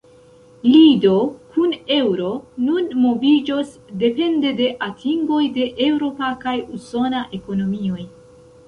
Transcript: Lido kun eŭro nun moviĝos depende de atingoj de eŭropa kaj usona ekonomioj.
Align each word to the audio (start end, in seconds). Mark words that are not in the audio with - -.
Lido 0.69 1.11
kun 1.57 1.75
eŭro 1.97 2.31
nun 2.69 2.89
moviĝos 3.03 3.77
depende 4.05 4.55
de 4.63 4.71
atingoj 4.89 5.41
de 5.61 5.71
eŭropa 5.91 6.35
kaj 6.47 6.57
usona 6.81 7.25
ekonomioj. 7.43 8.05